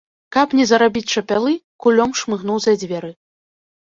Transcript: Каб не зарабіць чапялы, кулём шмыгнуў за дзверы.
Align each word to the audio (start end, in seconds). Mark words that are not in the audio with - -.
Каб 0.35 0.55
не 0.59 0.65
зарабіць 0.69 1.11
чапялы, 1.21 1.53
кулём 1.85 2.17
шмыгнуў 2.21 2.57
за 2.67 2.75
дзверы. 2.85 3.11